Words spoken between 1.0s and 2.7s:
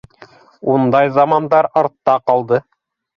замандар артта ҡалды.